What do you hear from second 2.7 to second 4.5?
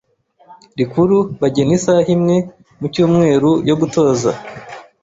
mu cyumweru yo gutoza.